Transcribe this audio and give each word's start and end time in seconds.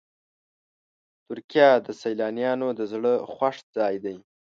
ترکیه 1.25 1.69
د 1.85 1.87
سیلانیانو 2.01 2.67
د 2.79 2.81
زړه 2.91 3.13
خوښ 3.33 3.55
ځای 3.77 3.95
دی. 4.05 4.17